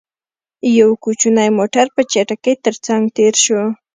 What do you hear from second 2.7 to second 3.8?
څنګ تېر شو.